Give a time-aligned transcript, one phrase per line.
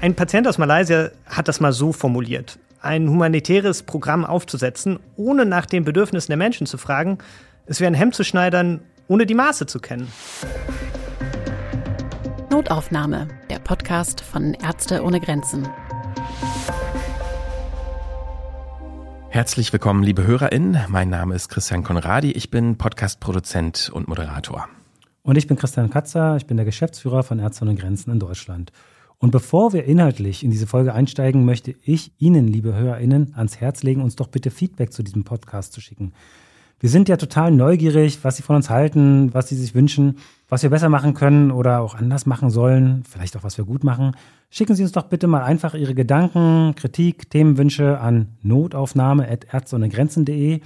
[0.00, 2.58] Ein Patient aus Malaysia hat das mal so formuliert.
[2.80, 7.18] Ein humanitäres Programm aufzusetzen, ohne nach den Bedürfnissen der Menschen zu fragen,
[7.66, 10.10] es wäre ein Hemd zu schneidern, ohne die Maße zu kennen.
[12.50, 15.68] Notaufnahme, der Podcast von Ärzte ohne Grenzen.
[19.28, 20.78] Herzlich willkommen, liebe HörerInnen.
[20.88, 22.32] Mein Name ist Christian Konradi.
[22.32, 24.68] Ich bin Podcast-Produzent und Moderator.
[25.22, 26.36] Und ich bin Christian Katzer.
[26.36, 28.72] Ich bin der Geschäftsführer von Ärzte ohne Grenzen in Deutschland.
[29.20, 33.82] Und bevor wir inhaltlich in diese Folge einsteigen, möchte ich Ihnen, liebe HörerInnen, ans Herz
[33.82, 36.12] legen, uns doch bitte Feedback zu diesem Podcast zu schicken.
[36.80, 40.62] Wir sind ja total neugierig, was Sie von uns halten, was Sie sich wünschen, was
[40.62, 44.12] wir besser machen können oder auch anders machen sollen, vielleicht auch was wir gut machen.
[44.50, 50.60] Schicken Sie uns doch bitte mal einfach Ihre Gedanken, Kritik, Themenwünsche an notaufnahme.erzohnegrenzen.de.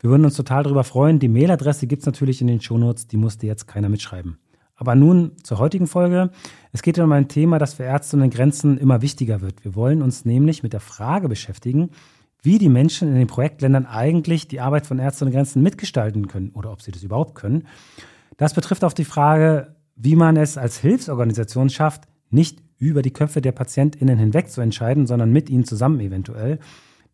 [0.00, 1.20] Wir würden uns total darüber freuen.
[1.20, 4.38] Die Mailadresse gibt es natürlich in den Shownotes, die musste jetzt keiner mitschreiben.
[4.82, 6.30] Aber nun zur heutigen Folge.
[6.72, 9.64] Es geht um ein Thema, das für Ärzte ohne Grenzen immer wichtiger wird.
[9.64, 11.90] Wir wollen uns nämlich mit der Frage beschäftigen,
[12.42, 16.50] wie die Menschen in den Projektländern eigentlich die Arbeit von Ärzte ohne Grenzen mitgestalten können
[16.54, 17.68] oder ob sie das überhaupt können.
[18.38, 23.40] Das betrifft auch die Frage, wie man es als Hilfsorganisation schafft, nicht über die Köpfe
[23.40, 26.58] der PatientInnen hinweg zu entscheiden, sondern mit ihnen zusammen eventuell.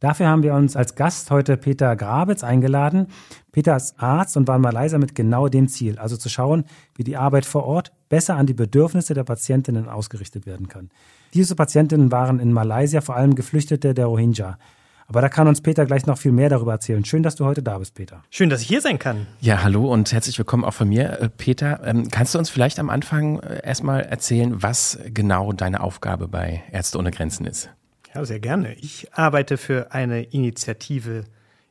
[0.01, 3.09] Dafür haben wir uns als Gast heute Peter Grabitz eingeladen.
[3.51, 7.03] Peter ist Arzt und war in Malaysia mit genau dem Ziel, also zu schauen, wie
[7.03, 10.91] die Arbeit vor Ort besser an die Bedürfnisse der Patientinnen ausgerichtet werden kann.
[11.35, 14.59] Diese Patientinnen waren in Malaysia vor allem Geflüchtete der Rohingya.
[15.09, 17.05] Aber da kann uns Peter gleich noch viel mehr darüber erzählen.
[17.05, 18.23] Schön, dass du heute da bist, Peter.
[18.29, 19.27] Schön, dass ich hier sein kann.
[19.41, 21.81] Ja, hallo und herzlich willkommen auch von mir, äh, Peter.
[21.83, 26.63] Ähm, kannst du uns vielleicht am Anfang äh, erstmal erzählen, was genau deine Aufgabe bei
[26.71, 27.71] Ärzte ohne Grenzen ist?
[28.19, 28.75] Ja, sehr gerne.
[28.75, 31.23] Ich arbeite für eine Initiative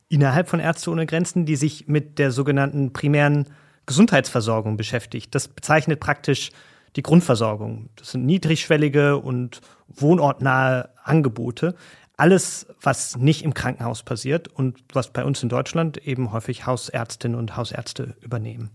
[0.08, 3.48] innerhalb von Ärzte ohne Grenzen, die sich mit der sogenannten primären
[3.84, 5.34] Gesundheitsversorgung beschäftigt.
[5.34, 6.48] Das bezeichnet praktisch
[6.96, 7.90] die Grundversorgung.
[7.96, 11.74] Das sind niedrigschwellige und wohnortnahe Angebote,
[12.16, 17.38] alles, was nicht im Krankenhaus passiert und was bei uns in Deutschland eben häufig Hausärztinnen
[17.38, 18.70] und Hausärzte übernehmen.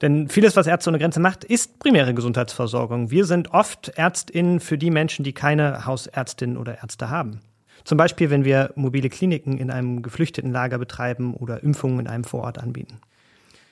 [0.00, 3.10] Denn vieles, was Ärzte ohne Grenze macht, ist primäre Gesundheitsversorgung.
[3.10, 7.40] Wir sind oft Ärztinnen für die Menschen, die keine Hausärztinnen oder Ärzte haben.
[7.84, 12.24] Zum Beispiel, wenn wir mobile Kliniken in einem geflüchteten Lager betreiben oder Impfungen in einem
[12.24, 13.00] Vorort anbieten.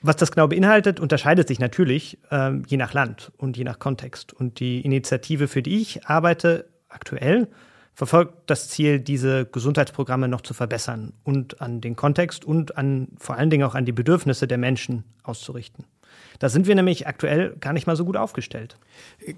[0.03, 4.33] Was das genau beinhaltet, unterscheidet sich natürlich äh, je nach Land und je nach Kontext.
[4.33, 7.49] Und die Initiative, für die ich arbeite, aktuell,
[7.95, 13.37] verfolgt das Ziel, diese Gesundheitsprogramme noch zu verbessern und an den Kontext und an vor
[13.37, 15.85] allen Dingen auch an die Bedürfnisse der Menschen auszurichten.
[16.39, 18.79] Da sind wir nämlich aktuell gar nicht mal so gut aufgestellt.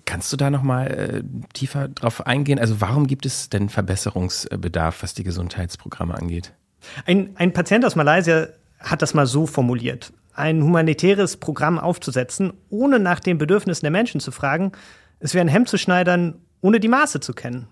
[0.05, 1.23] Kannst du da noch mal äh,
[1.53, 2.59] tiefer drauf eingehen?
[2.59, 6.53] Also warum gibt es denn Verbesserungsbedarf, was die Gesundheitsprogramme angeht?
[7.07, 8.49] Ein, ein Patient aus Malaysia
[8.79, 10.13] hat das mal so formuliert.
[10.33, 14.73] Ein humanitäres Programm aufzusetzen, ohne nach den Bedürfnissen der Menschen zu fragen,
[15.21, 17.67] es wäre ein Hemd zu schneidern, ohne die Maße zu kennen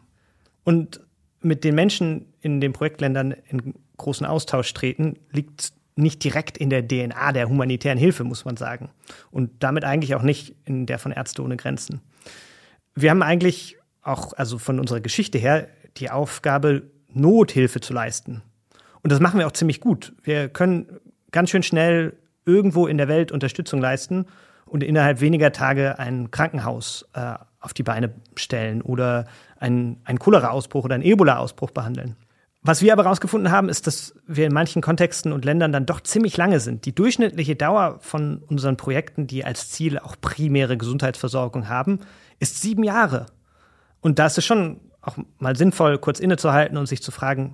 [0.65, 1.01] und
[1.41, 6.87] mit den Menschen in den Projektländern in großen Austausch treten, liegt nicht direkt in der
[6.87, 8.91] DNA der humanitären Hilfe, muss man sagen.
[9.31, 12.01] Und damit eigentlich auch nicht in der von Ärzte ohne Grenzen.
[12.95, 18.43] Wir haben eigentlich auch, also von unserer Geschichte her, die Aufgabe, Nothilfe zu leisten.
[19.03, 20.13] Und das machen wir auch ziemlich gut.
[20.23, 24.27] Wir können ganz schön schnell irgendwo in der Welt Unterstützung leisten
[24.67, 29.27] und innerhalb weniger Tage ein Krankenhaus äh, auf die Beine stellen oder
[29.59, 32.17] einen, einen Cholera-Ausbruch oder einen Ebola-Ausbruch behandeln.
[32.67, 36.01] Was wir aber herausgefunden haben, ist, dass wir in manchen Kontexten und Ländern dann doch
[36.01, 36.85] ziemlich lange sind.
[36.85, 42.01] Die durchschnittliche Dauer von unseren Projekten, die als Ziel auch primäre Gesundheitsversorgung haben,
[42.41, 43.27] ist sieben Jahre.
[44.01, 47.53] Und da ist es schon auch mal sinnvoll, kurz innezuhalten und sich zu fragen,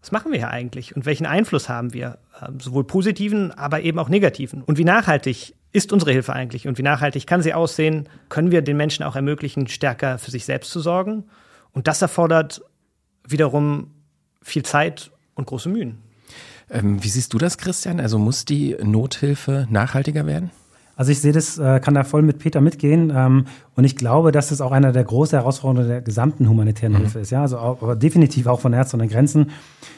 [0.00, 3.98] was machen wir hier eigentlich und welchen Einfluss haben wir, ähm, sowohl positiven, aber eben
[3.98, 4.62] auch negativen?
[4.62, 8.08] Und wie nachhaltig ist unsere Hilfe eigentlich und wie nachhaltig kann sie aussehen?
[8.30, 11.24] Können wir den Menschen auch ermöglichen, stärker für sich selbst zu sorgen?
[11.72, 12.62] Und das erfordert
[13.28, 13.95] wiederum
[14.46, 15.98] viel Zeit und große Mühen.
[16.70, 18.00] Ähm, wie siehst du das, Christian?
[18.00, 20.50] Also muss die Nothilfe nachhaltiger werden?
[20.94, 23.12] Also ich sehe das, äh, kann da voll mit Peter mitgehen.
[23.14, 26.98] Ähm, und ich glaube, dass das auch einer der großen Herausforderungen der gesamten humanitären mhm.
[26.98, 27.30] Hilfe ist.
[27.30, 29.50] Ja, also auch, aber definitiv auch von Ärzten ohne Grenzen.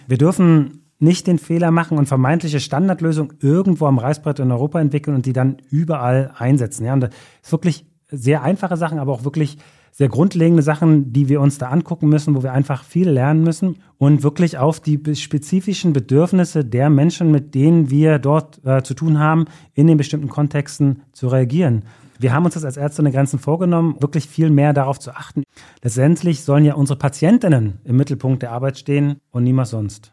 [0.06, 5.14] Wir dürfen nicht den Fehler machen und vermeintliche Standardlösung irgendwo am Reißbrett in Europa entwickeln
[5.14, 6.84] und die dann überall einsetzen.
[6.84, 7.10] Ja, und das
[7.42, 9.58] ist wirklich sehr einfache Sachen, aber auch wirklich
[9.92, 13.76] sehr grundlegende Sachen, die wir uns da angucken müssen, wo wir einfach viel lernen müssen
[13.98, 19.18] und wirklich auf die spezifischen Bedürfnisse der Menschen, mit denen wir dort äh, zu tun
[19.18, 21.82] haben, in den bestimmten Kontexten zu reagieren.
[22.20, 25.44] Wir haben uns das als Ärzte ohne Grenzen vorgenommen, wirklich viel mehr darauf zu achten.
[25.82, 30.12] Letztendlich sollen ja unsere Patientinnen im Mittelpunkt der Arbeit stehen und niemand sonst.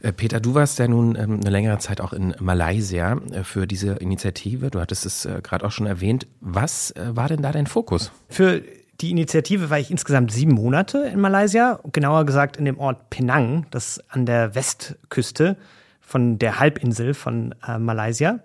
[0.00, 3.66] Äh, Peter, du warst ja nun ähm, eine längere Zeit auch in Malaysia äh, für
[3.66, 4.70] diese Initiative.
[4.70, 6.26] Du hattest es äh, gerade auch schon erwähnt.
[6.40, 8.12] Was war denn da dein Fokus?
[8.28, 8.62] Für
[9.00, 13.66] die Initiative war ich insgesamt sieben Monate in Malaysia, genauer gesagt in dem Ort Penang,
[13.70, 15.56] das an der Westküste
[16.00, 18.40] von der Halbinsel von äh, Malaysia.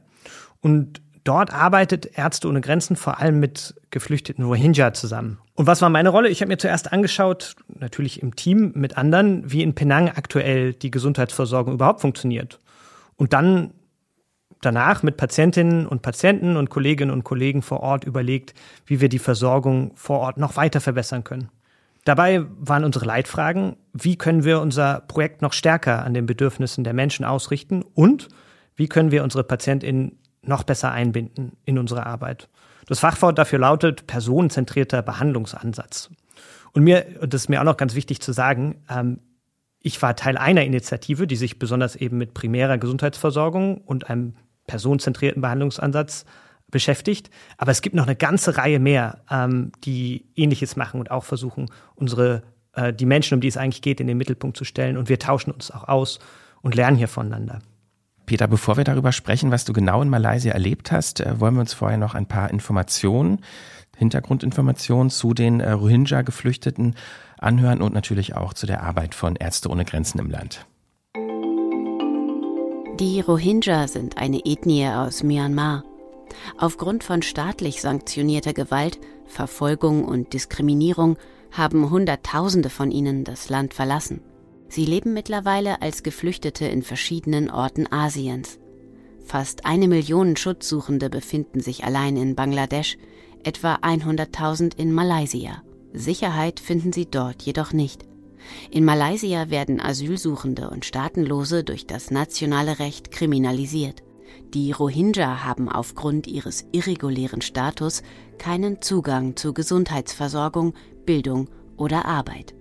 [0.62, 5.38] Und dort arbeitet Ärzte ohne Grenzen vor allem mit geflüchteten Rohingya zusammen.
[5.56, 6.30] Und was war meine Rolle?
[6.30, 10.92] Ich habe mir zuerst angeschaut, natürlich im Team mit anderen, wie in Penang aktuell die
[10.92, 12.60] Gesundheitsversorgung überhaupt funktioniert.
[13.16, 13.72] Und dann
[14.62, 18.54] danach mit Patientinnen und Patienten und Kolleginnen und Kollegen vor Ort überlegt,
[18.86, 21.50] wie wir die Versorgung vor Ort noch weiter verbessern können.
[22.06, 26.94] Dabei waren unsere Leitfragen, wie können wir unser Projekt noch stärker an den Bedürfnissen der
[26.94, 28.30] Menschen ausrichten und
[28.76, 32.50] wie können wir unsere Patientinnen noch besser einbinden in unsere Arbeit.
[32.88, 36.10] Das Fachwort dafür lautet personenzentrierter Behandlungsansatz.
[36.74, 39.20] Und mir, das ist mir auch noch ganz wichtig zu sagen, ähm,
[39.84, 44.36] ich war Teil einer Initiative, die sich besonders eben mit primärer Gesundheitsversorgung und einem
[44.68, 46.26] personenzentrierten Behandlungsansatz
[46.70, 47.30] beschäftigt.
[47.58, 51.70] Aber es gibt noch eine ganze Reihe mehr, ähm, die Ähnliches machen und auch versuchen,
[51.96, 52.44] unsere
[52.74, 54.98] äh, die Menschen, um die es eigentlich geht, in den Mittelpunkt zu stellen.
[54.98, 56.20] Und wir tauschen uns auch aus
[56.62, 57.60] und lernen hier voneinander.
[58.26, 61.62] Peter, bevor wir darüber sprechen, was du genau in Malaysia erlebt hast, äh, wollen wir
[61.62, 63.42] uns vorher noch ein paar Informationen,
[63.98, 66.96] Hintergrundinformationen zu den äh, Rohingya-Geflüchteten
[67.38, 70.66] anhören und natürlich auch zu der Arbeit von Ärzte ohne Grenzen im Land.
[73.02, 75.84] Die Rohingya sind eine Ethnie aus Myanmar.
[76.60, 81.18] Aufgrund von staatlich sanktionierter Gewalt, Verfolgung und Diskriminierung
[81.50, 84.22] haben Hunderttausende von ihnen das Land verlassen.
[84.68, 88.60] Sie leben mittlerweile als Geflüchtete in verschiedenen Orten Asiens.
[89.26, 93.00] Fast eine Million Schutzsuchende befinden sich allein in Bangladesch,
[93.44, 95.64] etwa 100.000 in Malaysia.
[95.92, 98.11] Sicherheit finden sie dort jedoch nicht.
[98.70, 104.04] In Malaysia werden Asylsuchende und Staatenlose durch das nationale Recht kriminalisiert.
[104.54, 108.04] Die Rohingya haben aufgrund ihres irregulären Status
[108.38, 110.74] keinen Zugang zu Gesundheitsversorgung,
[111.06, 112.54] Bildung oder Arbeit.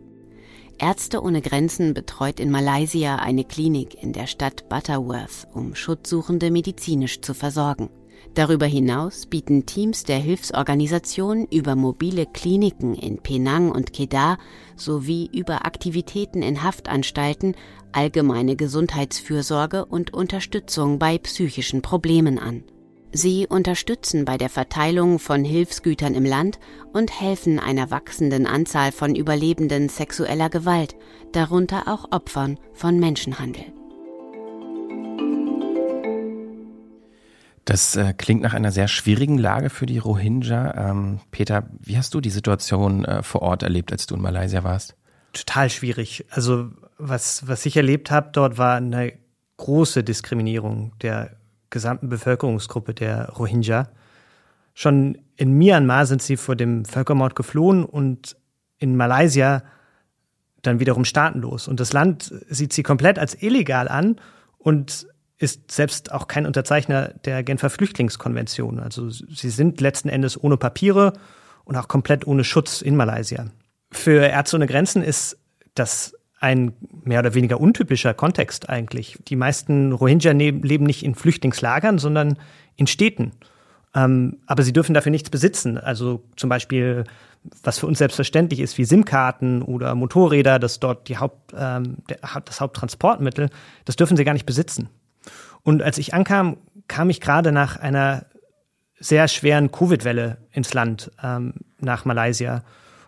[0.78, 7.20] Ärzte ohne Grenzen betreut in Malaysia eine Klinik in der Stadt Butterworth, um Schutzsuchende medizinisch
[7.20, 7.90] zu versorgen.
[8.34, 14.38] Darüber hinaus bieten Teams der Hilfsorganisation über mobile Kliniken in Penang und Kedah
[14.76, 17.56] sowie über Aktivitäten in Haftanstalten
[17.92, 22.62] allgemeine Gesundheitsfürsorge und Unterstützung bei psychischen Problemen an.
[23.12, 26.60] Sie unterstützen bei der Verteilung von Hilfsgütern im Land
[26.92, 30.94] und helfen einer wachsenden Anzahl von Überlebenden sexueller Gewalt,
[31.32, 33.64] darunter auch Opfern von Menschenhandel.
[37.64, 40.90] Das äh, klingt nach einer sehr schwierigen Lage für die Rohingya.
[40.90, 44.64] Ähm, Peter, wie hast du die Situation äh, vor Ort erlebt, als du in Malaysia
[44.64, 44.96] warst?
[45.32, 46.24] Total schwierig.
[46.30, 49.12] Also was, was ich erlebt habe dort war eine
[49.56, 51.36] große Diskriminierung der
[51.68, 53.88] gesamten Bevölkerungsgruppe der Rohingya.
[54.74, 58.36] Schon in Myanmar sind sie vor dem Völkermord geflohen und
[58.78, 59.62] in Malaysia
[60.62, 61.68] dann wiederum staatenlos.
[61.68, 64.16] Und das Land sieht sie komplett als illegal an
[64.58, 65.06] und
[65.40, 68.78] ist selbst auch kein Unterzeichner der Genfer Flüchtlingskonvention.
[68.78, 71.14] Also sie sind letzten Endes ohne Papiere
[71.64, 73.46] und auch komplett ohne Schutz in Malaysia.
[73.90, 75.38] Für Ärzte ohne Grenzen ist
[75.74, 79.18] das ein mehr oder weniger untypischer Kontext eigentlich.
[79.28, 82.36] Die meisten Rohingya leben nicht in Flüchtlingslagern, sondern
[82.76, 83.32] in Städten.
[83.94, 85.78] Ähm, aber sie dürfen dafür nichts besitzen.
[85.78, 87.04] Also zum Beispiel,
[87.62, 91.96] was für uns selbstverständlich ist, wie SIM-Karten oder Motorräder, das dort die Haupt, ähm,
[92.44, 93.48] das Haupttransportmittel,
[93.86, 94.90] das dürfen sie gar nicht besitzen.
[95.62, 96.56] Und als ich ankam,
[96.88, 98.26] kam ich gerade nach einer
[98.98, 102.62] sehr schweren Covid-Welle ins Land, ähm, nach Malaysia.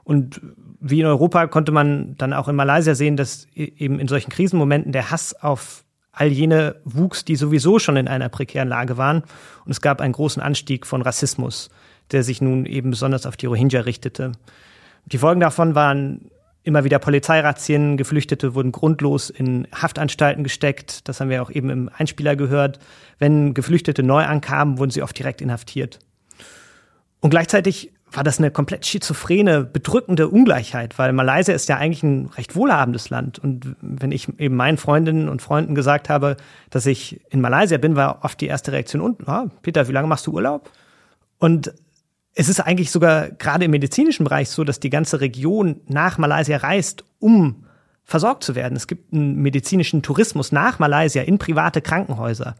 [0.04, 0.40] Und
[0.80, 4.30] wie in Europa konnte man dann auch in Malaysia sehen, dass e-, eben in solchen
[4.30, 9.22] Krisenmomenten der Hass auf all jene wuchs, die sowieso schon in einer prekären Lage waren.
[9.64, 11.70] Und es gab einen großen Anstieg von Rassismus,
[12.10, 14.32] der sich nun eben besonders auf die Rohingya richtete.
[15.06, 16.30] Die Folgen davon waren
[16.64, 21.08] immer wieder Polizeirazzien, Geflüchtete wurden grundlos in Haftanstalten gesteckt.
[21.08, 22.78] Das haben wir auch eben im Einspieler gehört.
[23.18, 25.98] Wenn Geflüchtete neu ankamen, wurden sie oft direkt inhaftiert.
[27.20, 32.26] Und gleichzeitig war das eine komplett schizophrene, bedrückende Ungleichheit, weil Malaysia ist ja eigentlich ein
[32.36, 33.38] recht wohlhabendes Land.
[33.38, 36.36] Und wenn ich eben meinen Freundinnen und Freunden gesagt habe,
[36.70, 40.08] dass ich in Malaysia bin, war oft die erste Reaktion, und, ah, Peter, wie lange
[40.08, 40.70] machst du Urlaub?
[41.38, 41.72] Und
[42.34, 46.56] es ist eigentlich sogar gerade im medizinischen Bereich so, dass die ganze Region nach Malaysia
[46.56, 47.64] reist, um
[48.04, 48.76] versorgt zu werden.
[48.76, 52.56] Es gibt einen medizinischen Tourismus nach Malaysia in private Krankenhäuser.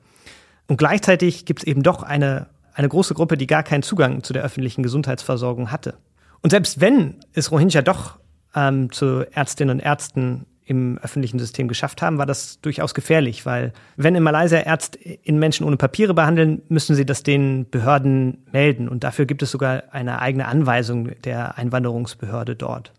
[0.69, 4.33] Und gleichzeitig gibt es eben doch eine, eine große Gruppe, die gar keinen Zugang zu
[4.33, 5.95] der öffentlichen Gesundheitsversorgung hatte.
[6.43, 8.19] Und selbst wenn es Rohingya doch
[8.55, 13.73] ähm, zu Ärztinnen und Ärzten im öffentlichen System geschafft haben, war das durchaus gefährlich, weil
[13.97, 18.89] wenn in Malaysia Ärzte in Menschen ohne Papiere behandeln, müssen sie das den Behörden melden.
[18.89, 22.93] Und dafür gibt es sogar eine eigene Anweisung der Einwanderungsbehörde dort.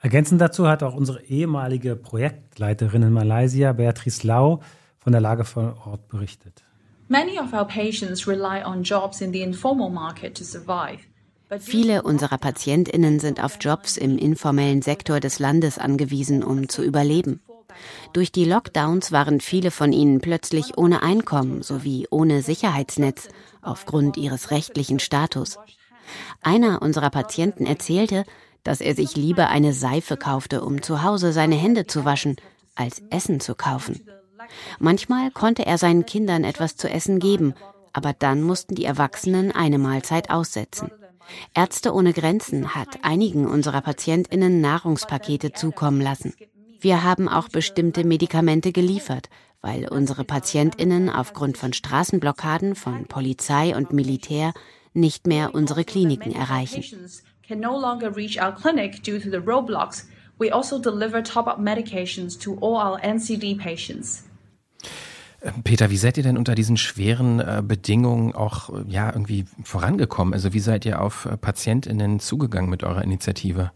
[0.00, 4.60] Ergänzend dazu hat auch unsere ehemalige Projektleiterin in Malaysia, Beatrice Lau,
[4.98, 6.64] von der Lage vor Ort berichtet.
[7.08, 11.09] Many of our patients rely on jobs in the informal market to survive.
[11.58, 17.40] Viele unserer Patientinnen sind auf Jobs im informellen Sektor des Landes angewiesen, um zu überleben.
[18.12, 23.28] Durch die Lockdowns waren viele von ihnen plötzlich ohne Einkommen sowie ohne Sicherheitsnetz
[23.62, 25.58] aufgrund ihres rechtlichen Status.
[26.42, 28.24] Einer unserer Patienten erzählte,
[28.62, 32.36] dass er sich lieber eine Seife kaufte, um zu Hause seine Hände zu waschen,
[32.74, 34.00] als Essen zu kaufen.
[34.78, 37.54] Manchmal konnte er seinen Kindern etwas zu essen geben,
[37.92, 40.90] aber dann mussten die Erwachsenen eine Mahlzeit aussetzen.
[41.54, 46.34] Ärzte ohne Grenzen hat einigen unserer Patientinnen Nahrungspakete zukommen lassen.
[46.80, 49.28] Wir haben auch bestimmte Medikamente geliefert,
[49.60, 54.52] weil unsere Patientinnen aufgrund von Straßenblockaden von Polizei und Militär
[54.94, 56.84] nicht mehr unsere Kliniken erreichen.
[60.40, 64.29] We also deliver top-up medications to all our NCD patients.
[65.42, 69.46] Ähm, Peter, wie seid ihr denn unter diesen schweren äh, Bedingungen auch äh, ja irgendwie
[69.64, 70.34] vorangekommen?
[70.34, 73.70] Also wie seid ihr auf äh, PatientInnen zugegangen mit eurer Initiative?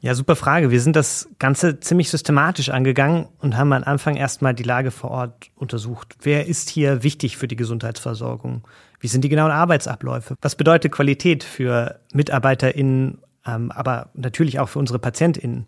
[0.00, 0.70] Ja, super Frage.
[0.70, 5.10] Wir sind das Ganze ziemlich systematisch angegangen und haben am Anfang erstmal die Lage vor
[5.10, 6.16] Ort untersucht.
[6.20, 8.62] Wer ist hier wichtig für die Gesundheitsversorgung?
[9.00, 10.36] Wie sind die genauen Arbeitsabläufe?
[10.42, 15.66] Was bedeutet Qualität für MitarbeiterInnen, ähm, aber natürlich auch für unsere PatientInnen?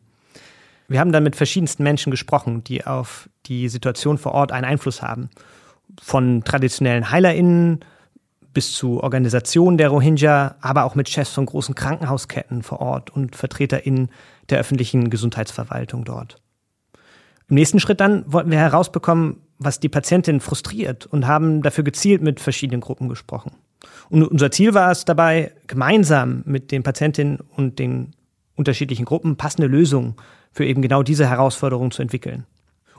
[0.89, 5.03] Wir haben dann mit verschiedensten Menschen gesprochen, die auf die Situation vor Ort einen Einfluss
[5.03, 5.29] haben.
[6.03, 7.85] Von traditionellen HeilerInnen
[8.55, 13.37] bis zu Organisationen der Rohingya, aber auch mit Chefs von großen Krankenhausketten vor Ort und
[13.37, 14.09] VertreterInnen
[14.49, 16.41] der öffentlichen Gesundheitsverwaltung dort.
[17.49, 22.23] Im nächsten Schritt dann wollten wir herausbekommen, was die Patientin frustriert und haben dafür gezielt
[22.23, 23.53] mit verschiedenen Gruppen gesprochen.
[24.09, 28.15] Und unser Ziel war es dabei, gemeinsam mit den Patientinnen und den
[28.57, 30.17] unterschiedlichen Gruppen passende Lösungen
[30.59, 32.45] für eben genau diese Herausforderung zu entwickeln.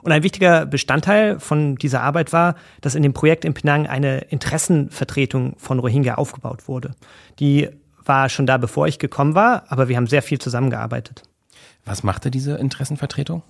[0.00, 4.20] Und ein wichtiger Bestandteil von dieser Arbeit war, dass in dem Projekt in Penang eine
[4.30, 6.94] Interessenvertretung von Rohingya aufgebaut wurde.
[7.38, 7.68] Die
[8.02, 11.24] war schon da, bevor ich gekommen war, aber wir haben sehr viel zusammengearbeitet.
[11.84, 13.42] Was machte diese Interessenvertretung?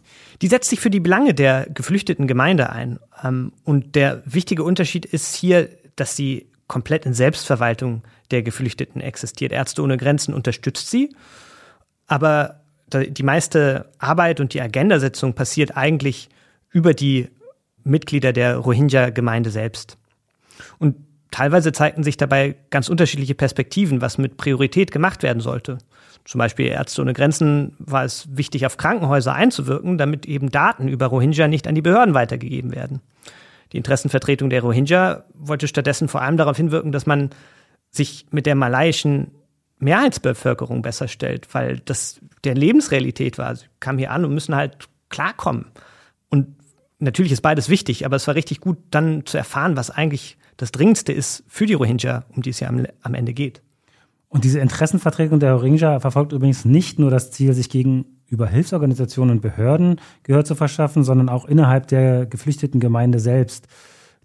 [0.42, 2.98] Die setzt sich für die Belange der geflüchteten Gemeinde ein.
[3.22, 8.02] Ähm, und der wichtige Unterschied ist hier, dass sie komplett in Selbstverwaltung
[8.32, 9.52] der Geflüchteten existiert.
[9.52, 11.14] Ärzte ohne Grenzen unterstützt sie,
[12.08, 12.59] aber
[12.92, 16.28] die meiste Arbeit und die Agendasetzung passiert eigentlich
[16.70, 17.28] über die
[17.84, 19.96] Mitglieder der Rohingya-Gemeinde selbst.
[20.78, 20.96] Und
[21.30, 25.78] teilweise zeigten sich dabei ganz unterschiedliche Perspektiven, was mit Priorität gemacht werden sollte.
[26.24, 31.06] Zum Beispiel Ärzte ohne Grenzen war es wichtig, auf Krankenhäuser einzuwirken, damit eben Daten über
[31.06, 33.00] Rohingya nicht an die Behörden weitergegeben werden.
[33.72, 37.30] Die Interessenvertretung der Rohingya wollte stattdessen vor allem darauf hinwirken, dass man
[37.90, 39.30] sich mit der malaiischen
[39.80, 43.56] Mehrheitsbevölkerung besser stellt, weil das der Lebensrealität war.
[43.56, 45.66] Sie kamen hier an und müssen halt klarkommen.
[46.28, 46.46] Und
[46.98, 50.72] natürlich ist beides wichtig, aber es war richtig gut, dann zu erfahren, was eigentlich das
[50.72, 53.62] Dringendste ist für die Rohingya, um die es ja am, am Ende geht.
[54.28, 59.40] Und diese Interessenvertretung der Rohingya verfolgt übrigens nicht nur das Ziel, sich gegenüber Hilfsorganisationen und
[59.40, 63.66] Behörden Gehör zu verschaffen, sondern auch innerhalb der geflüchteten Gemeinde selbst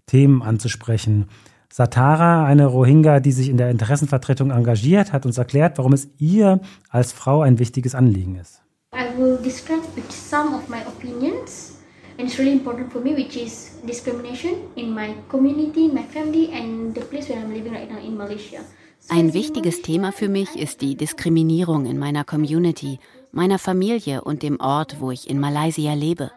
[0.06, 1.26] Themen anzusprechen.
[1.72, 6.60] Satara, eine Rohingya, die sich in der Interessenvertretung engagiert, hat uns erklärt, warum es ihr
[6.90, 8.62] als Frau ein wichtiges Anliegen ist.
[8.94, 11.76] I will describe some of my opinions
[12.18, 16.94] and it's really important for me, which is discrimination in my community, my family and
[16.94, 18.60] the place where I'm living right now in Malaysia.
[19.08, 22.98] Ein wichtiges Thema für mich ist die Diskriminierung in meiner Community,
[23.30, 26.32] meiner Familie und dem Ort, wo ich in Malaysia lebe.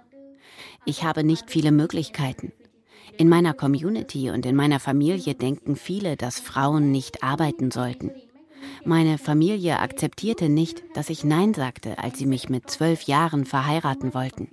[0.86, 2.52] Ich habe nicht viele Möglichkeiten.
[3.20, 8.12] In meiner Community und in meiner Familie denken viele, dass Frauen nicht arbeiten sollten.
[8.86, 14.14] Meine Familie akzeptierte nicht, dass ich Nein sagte, als sie mich mit zwölf Jahren verheiraten
[14.14, 14.48] wollten.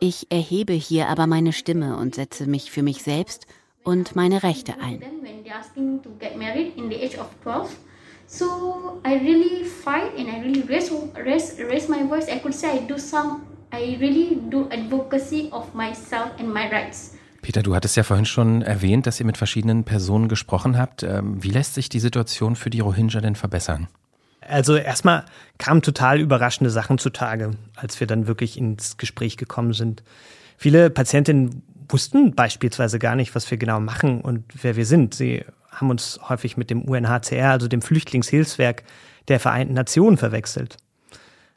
[0.00, 3.46] Ich erhebe hier aber meine Stimme und setze mich für mich selbst
[3.84, 5.00] und meine Rechte ein.
[8.26, 10.92] So I really fight and I really raise,
[11.24, 12.28] raise, raise my voice.
[12.28, 17.13] I could say I do some, I really do advocacy of myself and my rights.
[17.44, 21.02] Peter, du hattest ja vorhin schon erwähnt, dass ihr mit verschiedenen Personen gesprochen habt.
[21.02, 23.86] Ähm, wie lässt sich die Situation für die Rohingya denn verbessern?
[24.40, 25.26] Also erstmal
[25.58, 30.02] kamen total überraschende Sachen zutage, als wir dann wirklich ins Gespräch gekommen sind.
[30.56, 35.12] Viele Patientinnen wussten beispielsweise gar nicht, was wir genau machen und wer wir sind.
[35.12, 38.84] Sie haben uns häufig mit dem UNHCR, also dem Flüchtlingshilfswerk
[39.28, 40.78] der Vereinten Nationen, verwechselt.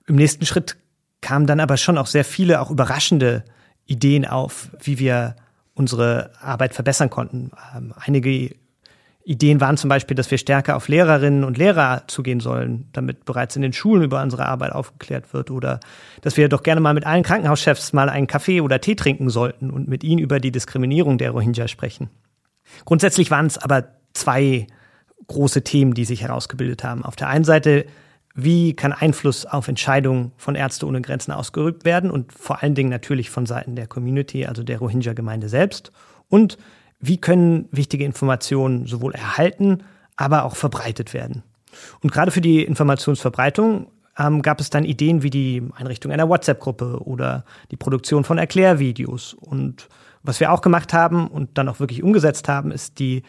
[0.06, 0.76] Im nächsten Schritt
[1.22, 3.46] kamen dann aber schon auch sehr viele, auch überraschende
[3.86, 5.38] Ideen auf, wie wir
[5.78, 7.52] unsere Arbeit verbessern konnten.
[7.76, 8.56] Ähm, einige
[9.24, 13.58] Ideen waren zum Beispiel, dass wir stärker auf Lehrerinnen und Lehrer zugehen sollen, damit bereits
[13.58, 15.82] in den Schulen über unsere Arbeit aufgeklärt wird oder
[16.22, 19.70] dass wir doch gerne mal mit allen Krankenhauschefs mal einen Kaffee oder Tee trinken sollten
[19.70, 22.10] und mit ihnen über die Diskriminierung der Rohingya sprechen.
[22.86, 24.68] Grundsätzlich waren es aber zwei
[25.28, 27.04] große Themen, die sich herausgebildet haben.
[27.04, 27.86] Auf der einen Seite,
[28.40, 32.92] wie kann Einfluss auf Entscheidungen von Ärzte ohne Grenzen ausgerückt werden und vor allen Dingen
[32.92, 35.92] natürlich von Seiten der Community, also der Rohingya-Gemeinde selbst.
[36.30, 36.60] Und
[37.00, 39.80] wie können wichtige Informationen sowohl erhalten,
[40.16, 41.42] aber auch verbreitet werden.
[42.02, 43.88] Und gerade für die Informationsverbreitung
[44.20, 49.34] ähm, gab es dann Ideen wie die Einrichtung einer WhatsApp-Gruppe oder die Produktion von Erklärvideos.
[49.34, 49.90] Und
[50.22, 53.24] was wir auch gemacht haben und dann auch wirklich umgesetzt haben, ist die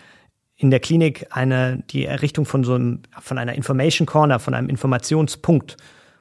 [0.59, 4.69] in der Klinik eine, die Errichtung von so einem, von einer Information Corner, von einem
[4.69, 5.77] Informationspunkt,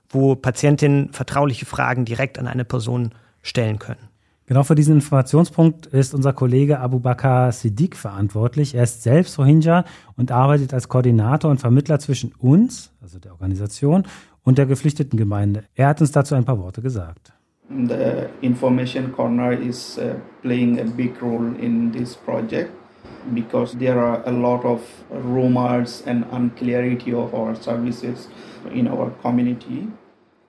[0.09, 4.09] wo Patientinnen vertrauliche Fragen direkt an eine Person stellen können.
[4.45, 8.75] Genau für diesen Informationspunkt ist unser Kollege Abu Bakr Siddiq verantwortlich.
[8.75, 9.83] Er ist selbst Rohingya
[10.15, 14.03] und arbeitet als Koordinator und Vermittler zwischen uns, also der Organisation,
[14.43, 15.65] und der geflüchteten Gemeinde.
[15.75, 17.33] Er hat uns dazu ein paar Worte gesagt.
[17.69, 22.71] The information corner is uh, playing a big role in this project
[23.33, 24.81] because there are a lot of
[25.11, 28.29] rumors and unclarity of our services
[28.73, 29.87] in our community.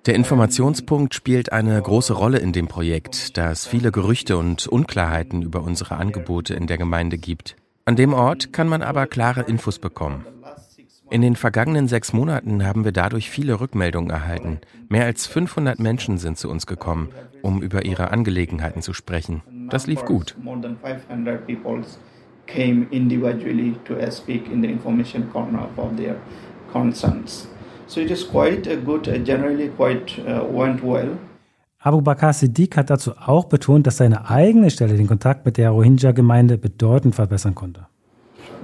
[0.06, 5.42] Der Informationspunkt spielt eine große Rolle in dem Projekt, da es viele Gerüchte und Unklarheiten
[5.42, 7.56] über unsere Angebote in der Gemeinde gibt.
[7.84, 10.24] An dem Ort kann man aber klare Infos bekommen.
[11.10, 14.60] In den vergangenen sechs Monaten haben wir dadurch viele Rückmeldungen erhalten.
[14.88, 17.08] Mehr als 500 Menschen sind zu uns gekommen,
[17.42, 19.42] um über ihre Angelegenheiten zu sprechen.
[19.70, 20.36] Das lief gut.
[22.48, 26.16] Came individually to speak in the information corner about their
[26.72, 27.46] concerns.
[27.86, 31.18] So it is quite a good, uh, generally quite uh, went well.
[31.80, 35.70] Abu Bakr Siddiq hat dazu auch betont, dass seine eigene Stelle den Kontakt mit der
[35.70, 37.86] Rohingya-Gemeinde bedeutend verbessern konnte.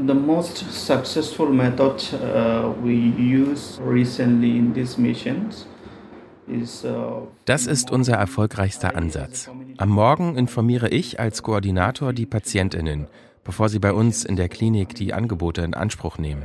[0.04, 5.66] The most successful method uh, we use recently in these missions
[6.46, 9.48] uh, das ist unser erfolgreichster Ansatz.
[9.78, 13.06] Am Morgen informiere ich als Koordinator die Patientinnen,
[13.44, 16.44] bevor sie bei uns in der Klinik die Angebote in Anspruch nehmen.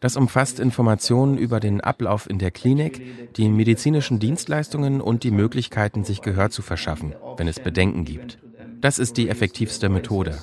[0.00, 6.04] Das umfasst Informationen über den Ablauf in der Klinik, die medizinischen Dienstleistungen und die Möglichkeiten,
[6.04, 8.38] sich Gehör zu verschaffen, wenn es Bedenken gibt.
[8.80, 10.38] Das ist die effektivste Methode.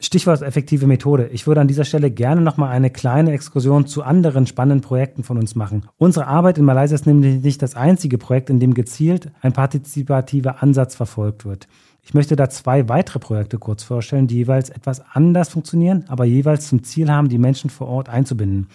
[0.00, 1.28] Stichwort effektive Methode.
[1.32, 5.38] Ich würde an dieser Stelle gerne nochmal eine kleine Exkursion zu anderen spannenden Projekten von
[5.38, 5.86] uns machen.
[5.98, 10.62] Unsere Arbeit in Malaysia ist nämlich nicht das einzige Projekt, in dem gezielt ein partizipativer
[10.62, 11.68] Ansatz verfolgt wird.
[12.02, 16.68] Ich möchte da zwei weitere Projekte kurz vorstellen, die jeweils etwas anders funktionieren, aber jeweils
[16.68, 18.66] zum Ziel haben, die Menschen vor Ort einzubinden,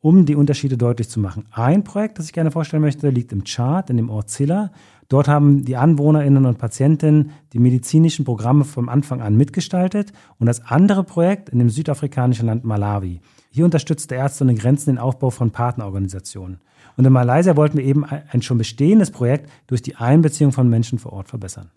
[0.00, 1.46] um die Unterschiede deutlich zu machen.
[1.50, 4.70] Ein Projekt, das ich gerne vorstellen möchte, liegt im Chart, in dem Ort Zilla.
[5.08, 10.12] Dort haben die AnwohnerInnen und Patientinnen die medizinischen Programme vom Anfang an mitgestaltet.
[10.38, 13.20] Und das andere Projekt in dem südafrikanischen Land Malawi.
[13.50, 16.60] Hier unterstützt der Ärzte ohne Grenzen den Aufbau von Partnerorganisationen.
[16.96, 20.98] Und in Malaysia wollten wir eben ein schon bestehendes Projekt durch die Einbeziehung von Menschen
[20.98, 21.70] vor Ort verbessern.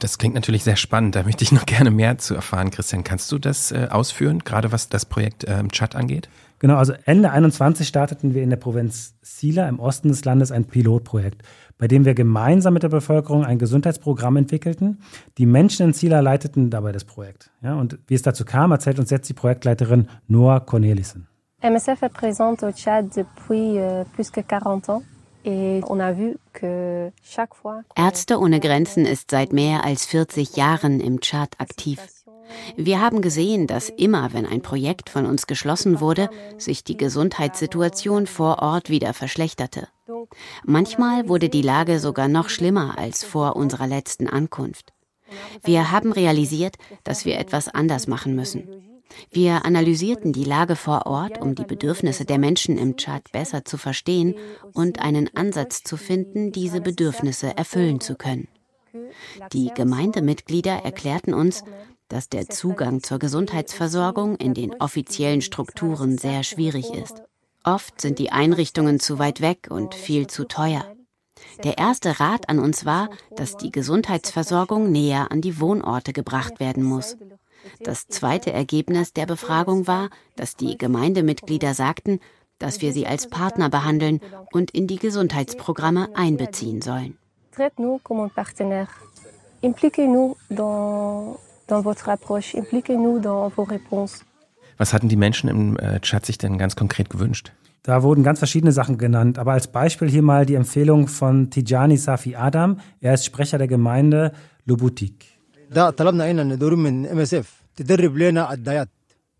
[0.00, 1.14] Das klingt natürlich sehr spannend.
[1.14, 2.70] Da möchte ich noch gerne mehr zu erfahren.
[2.70, 6.28] Christian, kannst du das äh, ausführen, gerade was das Projekt äh, Chat angeht?
[6.58, 10.64] Genau, also Ende 21 starteten wir in der Provinz Sila im Osten des Landes ein
[10.64, 11.42] Pilotprojekt,
[11.78, 15.00] bei dem wir gemeinsam mit der Bevölkerung ein Gesundheitsprogramm entwickelten.
[15.38, 17.50] Die Menschen in Sila leiteten dabei das Projekt.
[17.62, 21.28] Ja, und wie es dazu kam, erzählt uns jetzt die Projektleiterin Noah Cornelissen.
[21.60, 25.02] MSF est présente au Tchad depuis euh, plus que 40 ans.
[27.96, 32.00] Ärzte ohne Grenzen ist seit mehr als 40 Jahren im Tschad aktiv.
[32.76, 38.26] Wir haben gesehen, dass immer, wenn ein Projekt von uns geschlossen wurde, sich die Gesundheitssituation
[38.26, 39.88] vor Ort wieder verschlechterte.
[40.64, 44.92] Manchmal wurde die Lage sogar noch schlimmer als vor unserer letzten Ankunft.
[45.62, 48.68] Wir haben realisiert, dass wir etwas anders machen müssen.
[49.30, 53.76] Wir analysierten die Lage vor Ort, um die Bedürfnisse der Menschen im Tschad besser zu
[53.78, 54.34] verstehen
[54.74, 58.48] und einen Ansatz zu finden, diese Bedürfnisse erfüllen zu können.
[59.52, 61.62] Die Gemeindemitglieder erklärten uns,
[62.08, 67.22] dass der Zugang zur Gesundheitsversorgung in den offiziellen Strukturen sehr schwierig ist.
[67.64, 70.84] Oft sind die Einrichtungen zu weit weg und viel zu teuer.
[71.64, 76.82] Der erste Rat an uns war, dass die Gesundheitsversorgung näher an die Wohnorte gebracht werden
[76.82, 77.16] muss.
[77.80, 82.20] Das zweite Ergebnis der Befragung war, dass die Gemeindemitglieder sagten,
[82.58, 84.20] dass wir sie als Partner behandeln
[84.52, 87.18] und in die Gesundheitsprogramme einbeziehen sollen.
[94.78, 97.52] Was hatten die Menschen im äh, Chat sich denn ganz konkret gewünscht?
[97.82, 101.96] Da wurden ganz verschiedene Sachen genannt, aber als Beispiel hier mal die Empfehlung von Tijani
[101.96, 102.80] Safi Adam.
[103.00, 104.32] Er ist Sprecher der Gemeinde
[104.64, 105.26] Lubutik.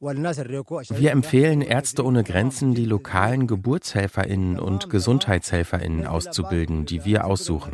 [0.00, 7.72] Wir empfehlen Ärzte ohne Grenzen, die lokalen Geburtshelferinnen und Gesundheitshelferinnen auszubilden, die wir aussuchen.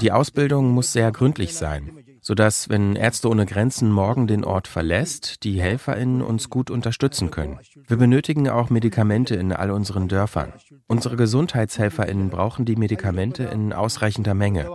[0.00, 1.90] Die Ausbildung muss sehr gründlich sein,
[2.28, 7.58] sodass, wenn Ärzte ohne Grenzen morgen den Ort verlässt, die Helferinnen uns gut unterstützen können.
[7.86, 10.52] Wir benötigen auch Medikamente in all unseren Dörfern.
[10.88, 14.68] Unsere Gesundheitshelferinnen brauchen die Medikamente in ausreichender Menge.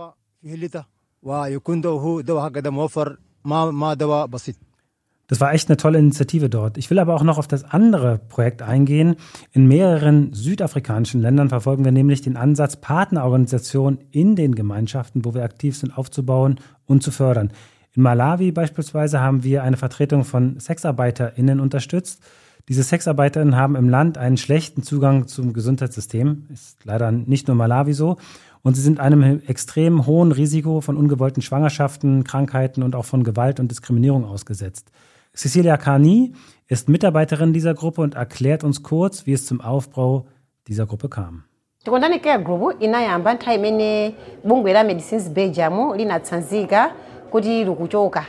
[5.26, 6.76] Das war echt eine tolle Initiative dort.
[6.76, 9.16] Ich will aber auch noch auf das andere Projekt eingehen.
[9.52, 15.42] In mehreren südafrikanischen Ländern verfolgen wir nämlich den Ansatz, Partnerorganisationen in den Gemeinschaften, wo wir
[15.42, 17.50] aktiv sind, aufzubauen und zu fördern.
[17.94, 22.22] In Malawi beispielsweise haben wir eine Vertretung von SexarbeiterInnen unterstützt.
[22.68, 26.48] Diese SexarbeiterInnen haben im Land einen schlechten Zugang zum Gesundheitssystem.
[26.52, 28.16] Ist leider nicht nur Malawi so.
[28.62, 33.60] Und sie sind einem extrem hohen Risiko von ungewollten Schwangerschaften, Krankheiten und auch von Gewalt
[33.60, 34.90] und Diskriminierung ausgesetzt.
[35.34, 36.32] Cecilia Carni
[36.68, 40.26] ist Mitarbeiterin dieser Gruppe und erklärt uns kurz, wie es zum Aufbau
[40.68, 41.44] dieser Gruppe kam.
[41.84, 46.90] tikondani care group inayamba nthawi imene bungwe la medicines belgium linatsanzika
[47.30, 48.24] kuti likuchoka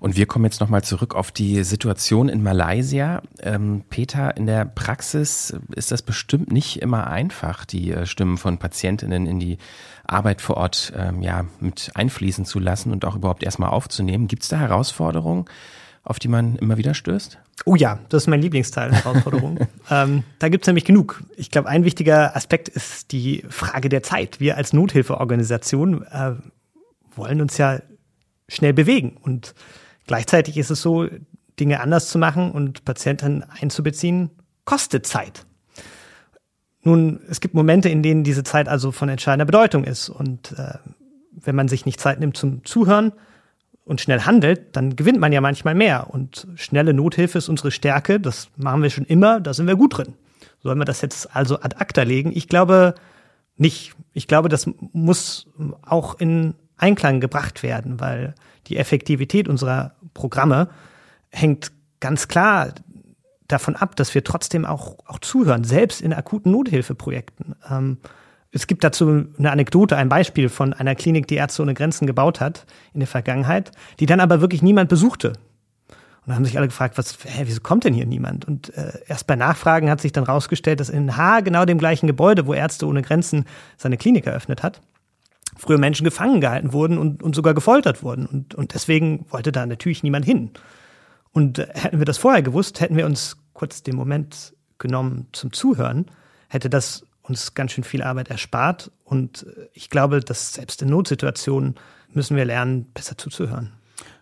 [0.00, 3.20] Und wir kommen jetzt nochmal zurück auf die Situation in Malaysia.
[3.40, 8.58] Ähm, Peter, in der Praxis ist das bestimmt nicht immer einfach, die äh, Stimmen von
[8.58, 9.58] Patientinnen in die
[10.06, 14.28] Arbeit vor Ort ähm, ja, mit einfließen zu lassen und auch überhaupt erstmal aufzunehmen.
[14.28, 15.46] Gibt es da Herausforderungen,
[16.08, 17.38] auf die man immer wieder stößt?
[17.64, 19.58] Oh ja, das ist mein Lieblingsteil, Herausforderung.
[19.90, 21.22] ähm, da gibt's nämlich genug.
[21.36, 24.40] Ich glaube, ein wichtiger Aspekt ist die Frage der Zeit.
[24.40, 26.32] Wir als Nothilfeorganisation äh,
[27.14, 27.80] wollen uns ja
[28.48, 29.54] schnell bewegen und
[30.08, 31.06] Gleichzeitig ist es so,
[31.60, 34.30] Dinge anders zu machen und Patienten einzubeziehen,
[34.64, 35.44] kostet Zeit.
[36.82, 40.08] Nun, es gibt Momente, in denen diese Zeit also von entscheidender Bedeutung ist.
[40.08, 40.78] Und äh,
[41.32, 43.12] wenn man sich nicht Zeit nimmt zum Zuhören
[43.88, 46.08] und schnell handelt, dann gewinnt man ja manchmal mehr.
[46.10, 48.20] Und schnelle Nothilfe ist unsere Stärke.
[48.20, 49.40] Das machen wir schon immer.
[49.40, 50.14] Da sind wir gut drin.
[50.62, 52.30] Sollen wir das jetzt also ad acta legen?
[52.34, 52.94] Ich glaube
[53.56, 53.94] nicht.
[54.12, 55.46] Ich glaube, das muss
[55.82, 58.34] auch in Einklang gebracht werden, weil
[58.66, 60.68] die Effektivität unserer Programme
[61.30, 62.74] hängt ganz klar
[63.46, 67.54] davon ab, dass wir trotzdem auch, auch zuhören, selbst in akuten Nothilfeprojekten.
[67.70, 67.98] Ähm,
[68.50, 72.40] es gibt dazu eine Anekdote, ein Beispiel von einer Klinik, die Ärzte ohne Grenzen gebaut
[72.40, 75.34] hat in der Vergangenheit, die dann aber wirklich niemand besuchte.
[76.26, 78.46] Und haben sich alle gefragt, was, hä, wieso kommt denn hier niemand?
[78.46, 82.06] Und äh, erst bei Nachfragen hat sich dann rausgestellt, dass in Haar genau dem gleichen
[82.06, 83.46] Gebäude, wo Ärzte ohne Grenzen
[83.78, 84.80] seine Klinik eröffnet hat,
[85.56, 88.26] früher Menschen gefangen gehalten wurden und, und sogar gefoltert wurden.
[88.26, 90.50] Und, und deswegen wollte da natürlich niemand hin.
[91.32, 95.52] Und äh, hätten wir das vorher gewusst, hätten wir uns kurz den Moment genommen zum
[95.52, 96.06] Zuhören,
[96.48, 98.90] hätte das uns ganz schön viel Arbeit erspart.
[99.04, 101.74] Und äh, ich glaube, dass selbst in Notsituationen
[102.12, 103.72] müssen wir lernen, besser zuzuhören.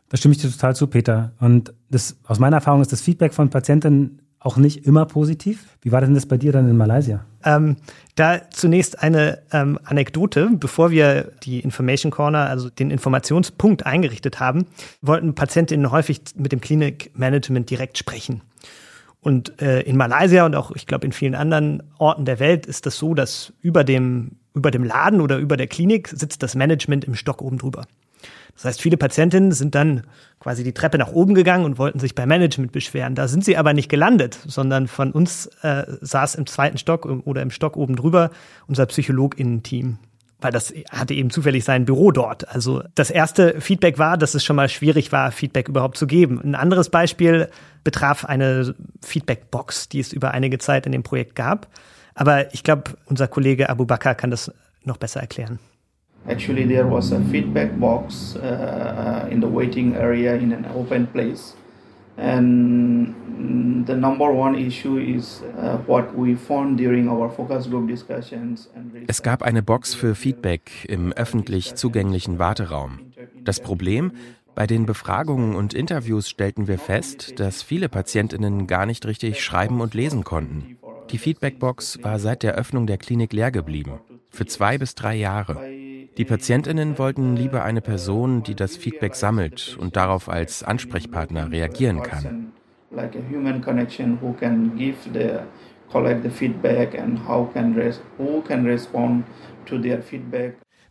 [0.08, 1.32] Da stimme ich dir total zu, Peter.
[1.40, 5.76] Und das, aus meiner Erfahrung ist das Feedback von Patienten auch nicht immer positiv.
[5.82, 7.24] Wie war denn das bei dir dann in Malaysia?
[7.44, 7.76] Ähm,
[8.14, 10.50] da zunächst eine ähm, Anekdote.
[10.52, 14.66] Bevor wir die Information Corner, also den Informationspunkt eingerichtet haben,
[15.02, 18.42] wollten Patientinnen häufig mit dem Klinikmanagement direkt sprechen.
[19.26, 22.86] Und äh, in Malaysia und auch, ich glaube, in vielen anderen Orten der Welt ist
[22.86, 27.04] das so, dass über dem, über dem Laden oder über der Klinik sitzt das Management
[27.06, 27.88] im Stock oben drüber.
[28.54, 30.04] Das heißt, viele Patientinnen sind dann
[30.38, 33.16] quasi die Treppe nach oben gegangen und wollten sich beim Management beschweren.
[33.16, 37.42] Da sind sie aber nicht gelandet, sondern von uns äh, saß im zweiten Stock oder
[37.42, 38.30] im Stock oben drüber
[38.68, 39.98] unser PsychologInnen-Team.
[40.40, 42.48] Weil das hatte eben zufällig sein Büro dort.
[42.48, 46.40] Also das erste Feedback war, dass es schon mal schwierig war, Feedback überhaupt zu geben.
[46.42, 47.48] Ein anderes Beispiel
[47.84, 51.68] betraf eine Feedback-Box, die es über einige Zeit in dem Projekt gab.
[52.14, 54.52] Aber ich glaube, unser Kollege Abu Bakr kann das
[54.84, 55.58] noch besser erklären.
[56.28, 61.54] Actually, there was a feedback box uh, in the waiting area in an open place.
[69.06, 73.00] Es gab eine Box für Feedback im öffentlich zugänglichen Warteraum.
[73.44, 74.12] Das Problem,
[74.54, 79.80] bei den Befragungen und Interviews stellten wir fest, dass viele Patientinnen gar nicht richtig schreiben
[79.82, 80.78] und lesen konnten.
[81.10, 84.00] Die Feedbackbox war seit der Öffnung der Klinik leer geblieben,
[84.30, 85.62] für zwei bis drei Jahre.
[86.16, 92.02] Die Patientinnen wollten lieber eine Person, die das Feedback sammelt und darauf als Ansprechpartner reagieren
[92.02, 92.52] kann.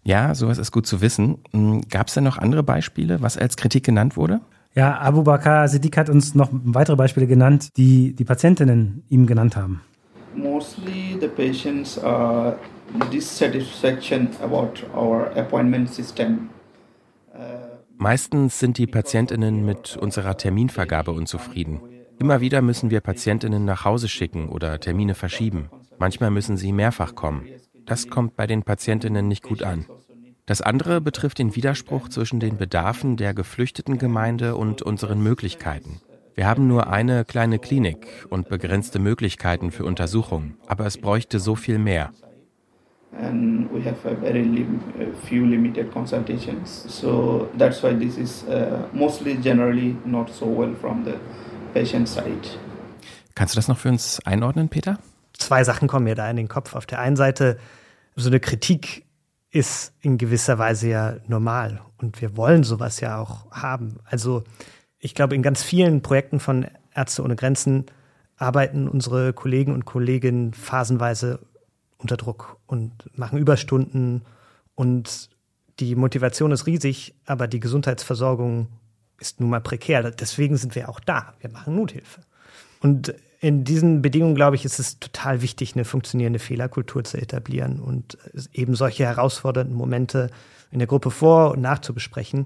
[0.03, 1.37] Ja, sowas ist gut zu wissen.
[1.51, 4.41] Hm, Gab es denn noch andere Beispiele, was als Kritik genannt wurde?
[4.75, 9.55] Ja, Abu Bakr Siddiq hat uns noch weitere Beispiele genannt, die die Patientinnen ihm genannt
[9.55, 9.81] haben.
[10.35, 12.57] Mostly the patients are
[13.11, 16.49] dissatisfaction about our appointment system.
[17.97, 21.79] Meistens sind die Patientinnen mit unserer Terminvergabe unzufrieden.
[22.19, 25.69] Immer wieder müssen wir Patientinnen nach Hause schicken oder Termine verschieben.
[25.97, 27.47] Manchmal müssen sie mehrfach kommen.
[27.85, 29.85] Das kommt bei den Patientinnen nicht gut an.
[30.45, 36.01] Das andere betrifft den Widerspruch zwischen den Bedarfen der geflüchteten Gemeinde und unseren Möglichkeiten.
[36.35, 41.55] Wir haben nur eine kleine Klinik und begrenzte Möglichkeiten für Untersuchungen, aber es bräuchte so
[41.55, 42.11] viel mehr
[43.21, 44.81] and we have a very lim
[45.23, 46.85] few limited consultations.
[46.87, 51.17] So that's why this is uh, mostly generally not so well from the
[51.73, 52.57] patient side.
[53.35, 54.97] Kannst du das noch für uns einordnen, Peter?
[55.33, 56.75] Zwei Sachen kommen mir da in den Kopf.
[56.75, 57.57] Auf der einen Seite,
[58.15, 59.05] so eine Kritik
[59.51, 63.97] ist in gewisser Weise ja normal und wir wollen sowas ja auch haben.
[64.05, 64.43] Also
[64.99, 67.85] ich glaube, in ganz vielen Projekten von Ärzte ohne Grenzen
[68.37, 71.39] arbeiten unsere Kollegen und Kolleginnen phasenweise
[72.05, 74.21] unter Druck und machen Überstunden
[74.75, 75.29] und
[75.79, 78.67] die Motivation ist riesig, aber die Gesundheitsversorgung
[79.19, 80.11] ist nun mal prekär.
[80.11, 81.33] Deswegen sind wir auch da.
[81.39, 82.21] Wir machen Nothilfe.
[82.79, 87.79] Und in diesen Bedingungen, glaube ich, ist es total wichtig, eine funktionierende Fehlerkultur zu etablieren
[87.79, 88.19] und
[88.53, 90.29] eben solche herausfordernden Momente
[90.69, 92.45] in der Gruppe vor- und nachzubesprechen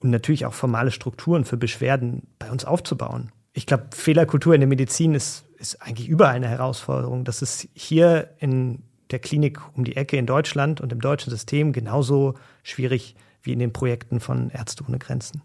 [0.00, 3.30] und natürlich auch formale Strukturen für Beschwerden bei uns aufzubauen.
[3.52, 7.24] Ich glaube, Fehlerkultur in der Medizin ist, ist eigentlich überall eine Herausforderung.
[7.24, 11.72] Das ist hier in der Klinik um die Ecke in Deutschland und im deutschen System
[11.72, 15.42] genauso schwierig wie in den Projekten von Ärzte ohne Grenzen.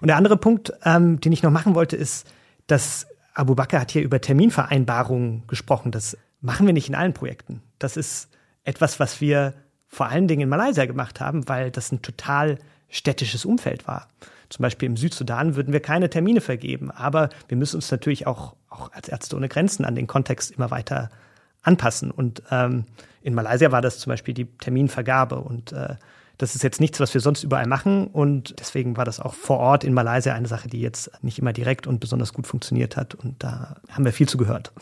[0.00, 2.30] Und der andere Punkt, ähm, den ich noch machen wollte, ist,
[2.66, 5.92] dass Abu Bakr hat hier über Terminvereinbarungen gesprochen.
[5.92, 7.62] Das machen wir nicht in allen Projekten.
[7.78, 8.28] Das ist
[8.64, 9.54] etwas, was wir
[9.88, 12.58] vor allen Dingen in Malaysia gemacht haben, weil das ein total
[12.88, 14.08] städtisches Umfeld war.
[14.48, 18.56] Zum Beispiel im Südsudan würden wir keine Termine vergeben, aber wir müssen uns natürlich auch,
[18.68, 21.10] auch als Ärzte ohne Grenzen an den Kontext immer weiter
[21.62, 22.10] anpassen.
[22.10, 22.84] Und ähm,
[23.22, 25.36] in Malaysia war das zum Beispiel die Terminvergabe.
[25.36, 25.96] Und äh,
[26.40, 28.06] das ist jetzt nichts, was wir sonst überall machen.
[28.06, 31.52] Und deswegen war das auch vor Ort in Malaysia eine Sache, die jetzt nicht immer
[31.52, 33.14] direkt und besonders gut funktioniert hat.
[33.14, 34.72] Und da haben wir viel zu gehört.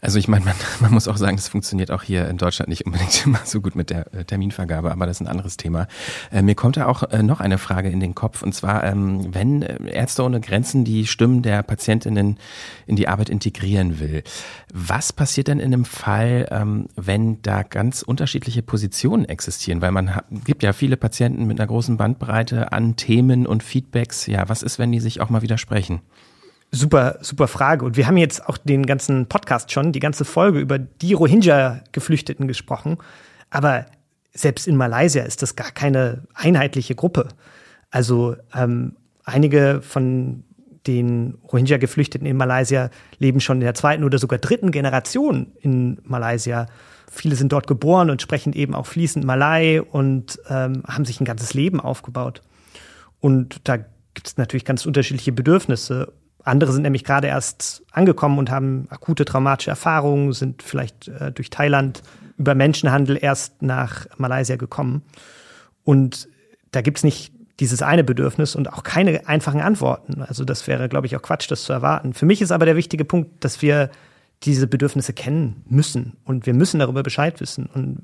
[0.00, 2.86] Also ich meine, man, man muss auch sagen, es funktioniert auch hier in Deutschland nicht
[2.86, 5.88] unbedingt immer so gut mit der äh, Terminvergabe, aber das ist ein anderes Thema.
[6.30, 8.42] Äh, mir kommt da auch äh, noch eine Frage in den Kopf.
[8.42, 12.38] Und zwar, ähm, wenn Ärzte ohne Grenzen die Stimmen der Patientinnen
[12.86, 14.22] in die Arbeit integrieren will,
[14.72, 19.82] was passiert denn in einem Fall, ähm, wenn da ganz unterschiedliche Positionen existieren?
[19.82, 24.26] Weil man gibt ja viele Patienten, Patienten mit einer großen Bandbreite an Themen und Feedbacks.
[24.26, 26.02] Ja, was ist, wenn die sich auch mal widersprechen?
[26.70, 27.86] Super, super Frage.
[27.86, 32.46] Und wir haben jetzt auch den ganzen Podcast schon, die ganze Folge über die Rohingya-Geflüchteten
[32.46, 32.98] gesprochen.
[33.48, 33.86] Aber
[34.34, 37.28] selbst in Malaysia ist das gar keine einheitliche Gruppe.
[37.90, 40.44] Also ähm, einige von
[40.86, 46.66] den Rohingya-Geflüchteten in Malaysia leben schon in der zweiten oder sogar dritten Generation in Malaysia.
[47.10, 51.24] Viele sind dort geboren und sprechen eben auch fließend Malai und ähm, haben sich ein
[51.24, 52.42] ganzes Leben aufgebaut.
[53.20, 56.12] Und da gibt es natürlich ganz unterschiedliche Bedürfnisse.
[56.44, 61.50] Andere sind nämlich gerade erst angekommen und haben akute traumatische Erfahrungen, sind vielleicht äh, durch
[61.50, 62.02] Thailand
[62.36, 65.02] über Menschenhandel erst nach Malaysia gekommen.
[65.84, 66.28] Und
[66.70, 70.22] da gibt es nicht dieses eine Bedürfnis und auch keine einfachen Antworten.
[70.22, 72.14] Also das wäre, glaube ich, auch Quatsch, das zu erwarten.
[72.14, 73.90] Für mich ist aber der wichtige Punkt, dass wir
[74.44, 78.02] diese Bedürfnisse kennen müssen und wir müssen darüber Bescheid wissen und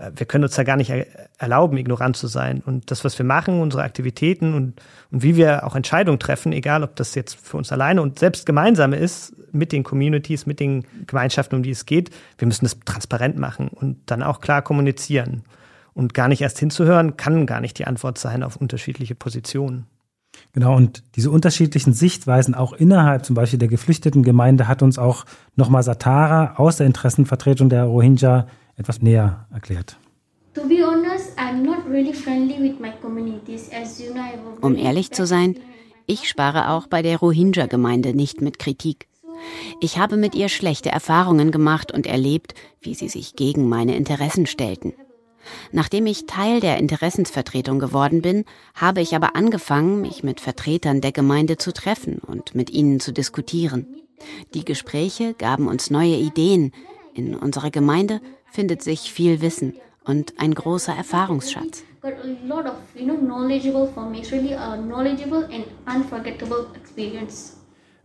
[0.00, 0.92] äh, wir können uns da gar nicht
[1.38, 2.62] erlauben, ignorant zu sein.
[2.64, 4.80] Und das, was wir machen, unsere Aktivitäten und,
[5.10, 8.46] und wie wir auch Entscheidungen treffen, egal ob das jetzt für uns alleine und selbst
[8.46, 12.78] gemeinsame ist, mit den Communities, mit den Gemeinschaften, um die es geht, wir müssen das
[12.84, 15.42] transparent machen und dann auch klar kommunizieren.
[15.92, 19.86] Und gar nicht erst hinzuhören, kann gar nicht die Antwort sein auf unterschiedliche Positionen.
[20.52, 25.24] Genau, und diese unterschiedlichen Sichtweisen auch innerhalb zum Beispiel der geflüchteten Gemeinde hat uns auch
[25.54, 29.96] nochmal Satara aus der Interessenvertretung der Rohingya etwas näher erklärt.
[34.60, 35.56] Um ehrlich zu sein,
[36.06, 39.06] ich spare auch bei der Rohingya-Gemeinde nicht mit Kritik.
[39.80, 44.46] Ich habe mit ihr schlechte Erfahrungen gemacht und erlebt, wie sie sich gegen meine Interessen
[44.46, 44.92] stellten.
[45.72, 51.12] Nachdem ich Teil der Interessensvertretung geworden bin, habe ich aber angefangen, mich mit Vertretern der
[51.12, 53.86] Gemeinde zu treffen und mit ihnen zu diskutieren.
[54.54, 56.72] Die Gespräche gaben uns neue Ideen.
[57.14, 59.74] In unserer Gemeinde findet sich viel Wissen
[60.04, 61.84] und ein großer Erfahrungsschatz.
[62.00, 62.14] Got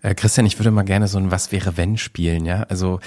[0.06, 2.64] Äh, Christian, ich würde mal gerne so ein Was wäre wenn spielen, ja?
[2.70, 3.00] Also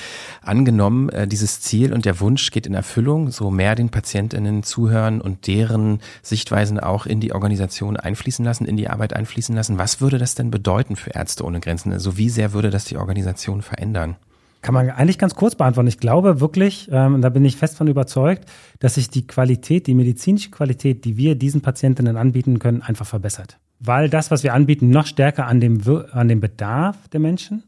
[0.43, 5.21] angenommen, äh, dieses Ziel und der Wunsch geht in Erfüllung, so mehr den PatientInnen zuhören
[5.21, 9.79] und deren Sichtweisen auch in die Organisation einfließen lassen, in die Arbeit einfließen lassen.
[9.79, 11.93] Was würde das denn bedeuten für Ärzte ohne Grenzen?
[11.93, 14.17] Also wie sehr würde das die Organisation verändern?
[14.63, 15.87] Kann man eigentlich ganz kurz beantworten.
[15.87, 18.45] Ich glaube wirklich, ähm, da bin ich fest von überzeugt,
[18.81, 23.57] dass sich die Qualität, die medizinische Qualität, die wir diesen Patientinnen anbieten können, einfach verbessert
[23.81, 25.81] weil das, was wir anbieten, noch stärker an dem,
[26.13, 27.65] an dem Bedarf der Menschen,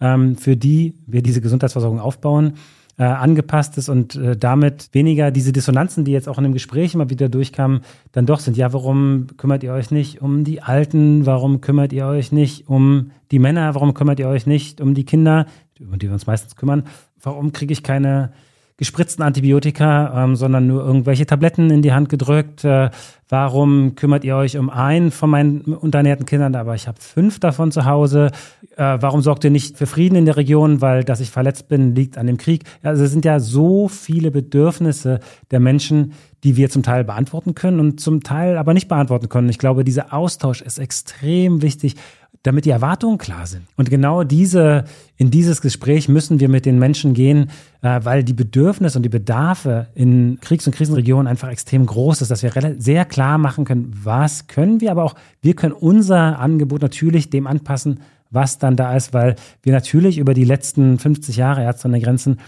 [0.00, 2.54] ähm, für die wir diese Gesundheitsversorgung aufbauen,
[2.98, 6.94] äh, angepasst ist und äh, damit weniger diese Dissonanzen, die jetzt auch in dem Gespräch
[6.94, 7.80] immer wieder durchkamen,
[8.12, 8.56] dann doch sind.
[8.56, 11.24] Ja, warum kümmert ihr euch nicht um die Alten?
[11.24, 13.74] Warum kümmert ihr euch nicht um die Männer?
[13.74, 15.46] Warum kümmert ihr euch nicht um die Kinder,
[15.80, 16.84] um die wir uns meistens kümmern?
[17.22, 18.32] Warum kriege ich keine
[18.76, 22.64] gespritzten Antibiotika, ähm, sondern nur irgendwelche Tabletten in die Hand gedrückt.
[22.64, 22.90] Äh,
[23.28, 27.70] warum kümmert ihr euch um einen von meinen unterernährten Kindern, aber ich habe fünf davon
[27.70, 28.30] zu Hause?
[28.76, 31.94] Äh, warum sorgt ihr nicht für Frieden in der Region, weil dass ich verletzt bin,
[31.94, 32.64] liegt an dem Krieg?
[32.82, 36.12] Also es sind ja so viele Bedürfnisse der Menschen,
[36.44, 39.48] die wir zum Teil beantworten können und zum Teil aber nicht beantworten können.
[39.48, 41.94] Ich glaube, dieser Austausch ist extrem wichtig
[42.42, 43.62] damit die Erwartungen klar sind.
[43.76, 44.84] Und genau diese,
[45.16, 47.50] in dieses Gespräch müssen wir mit den Menschen gehen,
[47.82, 52.30] äh, weil die Bedürfnisse und die Bedarfe in Kriegs- und Krisenregionen einfach extrem groß ist,
[52.30, 56.82] dass wir sehr klar machen können, was können wir, aber auch wir können unser Angebot
[56.82, 58.00] natürlich dem anpassen,
[58.30, 62.00] was dann da ist, weil wir natürlich über die letzten 50 Jahre Ärzte an der
[62.00, 62.40] Grenzen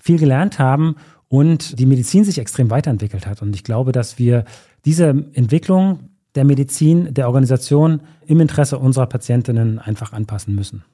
[0.00, 0.96] viel gelernt haben
[1.28, 3.42] und die Medizin sich extrem weiterentwickelt hat.
[3.42, 4.44] Und ich glaube, dass wir
[4.84, 10.84] diese Entwicklung der Medizin, der Organisation im Interesse unserer Patientinnen einfach anpassen müssen.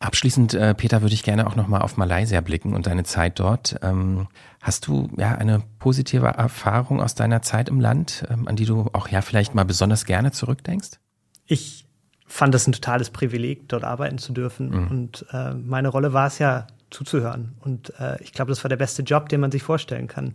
[0.00, 3.76] Abschließend, äh, Peter, würde ich gerne auch nochmal auf Malaysia blicken und deine Zeit dort.
[3.82, 4.26] Ähm,
[4.60, 8.88] hast du ja eine positive Erfahrung aus deiner Zeit im Land, ähm, an die du
[8.92, 10.98] auch ja vielleicht mal besonders gerne zurückdenkst?
[11.46, 11.86] Ich
[12.26, 14.70] fand es ein totales Privileg, dort arbeiten zu dürfen.
[14.70, 14.88] Mhm.
[14.88, 17.54] Und äh, meine Rolle war es ja, zuzuhören.
[17.60, 20.34] Und äh, ich glaube, das war der beste Job, den man sich vorstellen kann.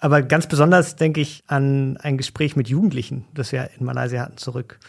[0.00, 4.38] Aber ganz besonders denke ich an ein Gespräch mit Jugendlichen, das wir in Malaysia hatten,
[4.38, 4.80] zurück.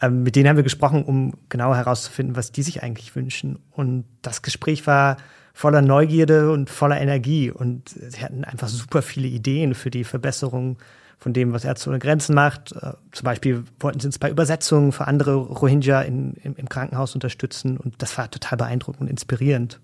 [0.00, 3.58] Ähm, mit denen haben wir gesprochen, um genau herauszufinden, was die sich eigentlich wünschen.
[3.70, 5.18] Und das Gespräch war
[5.52, 7.50] voller Neugierde und voller Energie.
[7.50, 10.78] Und sie hatten einfach super viele Ideen für die Verbesserung
[11.18, 12.72] von dem, was Ärzte ohne Grenzen macht.
[12.72, 17.14] Äh, zum Beispiel wollten sie uns bei Übersetzungen für andere Rohingya in, im, im Krankenhaus
[17.14, 17.76] unterstützen.
[17.76, 19.78] Und das war total beeindruckend und inspirierend.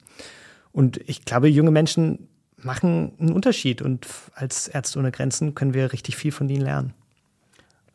[0.73, 2.29] Und ich glaube, junge Menschen
[2.65, 6.95] machen einen Unterschied und als Ärzte ohne Grenzen können wir richtig viel von ihnen lernen.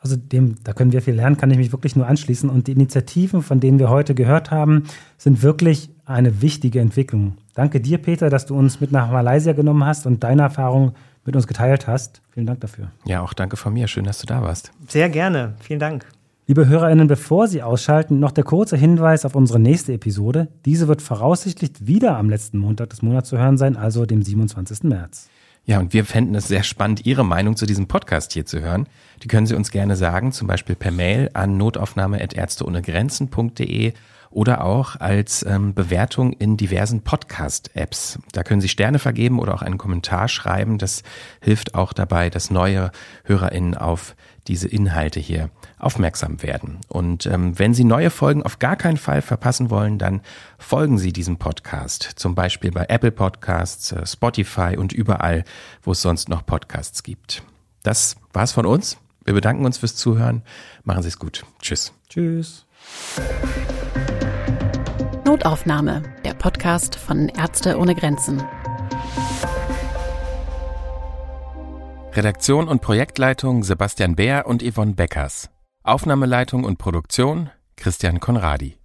[0.02, 2.50] Also dem, da können wir viel lernen, kann ich mich wirklich nur anschließen.
[2.50, 4.86] Und die Initiativen, von denen wir heute gehört haben,
[5.18, 7.38] sind wirklich eine wichtige Entwicklung.
[7.54, 10.94] Danke dir, Peter, dass du uns mit nach Malaysia genommen hast und deine Erfahrung
[11.26, 12.22] mit uns geteilt hast.
[12.32, 12.92] Vielen Dank dafür.
[13.06, 13.88] Ja, auch danke von mir.
[13.88, 14.72] Schön, dass du da warst.
[14.88, 15.56] Sehr gerne.
[15.60, 16.06] Vielen Dank.
[16.50, 20.48] Liebe HörerInnen, bevor Sie ausschalten, noch der kurze Hinweis auf unsere nächste Episode.
[20.66, 24.86] Diese wird voraussichtlich wieder am letzten Montag des Monats zu hören sein, also dem 27.
[24.86, 25.30] März.
[25.66, 28.88] Ja, und wir fänden es sehr spannend, Ihre Meinung zu diesem Podcast hier zu hören.
[29.22, 33.94] Die können Sie uns gerne sagen, zum Beispiel per Mail an notaufnahme.ärzteohnegrenzen.de
[34.32, 38.18] oder auch als ähm, Bewertung in diversen Podcast-Apps.
[38.32, 40.80] Da können Sie Sterne vergeben oder auch einen Kommentar schreiben.
[40.80, 41.04] Das
[41.42, 42.90] hilft auch dabei, dass neue
[43.26, 44.16] HörerInnen auf
[44.48, 46.80] diese Inhalte hier aufmerksam werden.
[46.88, 50.22] Und ähm, wenn Sie neue Folgen auf gar keinen Fall verpassen wollen, dann
[50.58, 52.04] folgen Sie diesem Podcast.
[52.16, 55.44] Zum Beispiel bei Apple Podcasts, äh, Spotify und überall,
[55.82, 57.44] wo es sonst noch Podcasts gibt.
[57.84, 58.98] Das war's von uns.
[59.24, 60.44] Wir bedanken uns fürs Zuhören.
[60.84, 61.46] Machen Sie es gut.
[61.62, 61.94] Tschüss.
[62.10, 62.66] Tschüss.
[65.26, 68.44] Notaufnahme, der Podcast von Ärzte ohne Grenzen.
[72.14, 75.50] Redaktion und Projektleitung Sebastian Beer und Yvonne Beckers.
[75.90, 78.79] Aufnahmeleitung und Produktion Christian Konradi.